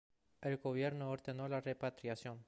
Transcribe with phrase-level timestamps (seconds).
[0.41, 2.39] El gobierno ordenó la repatriación.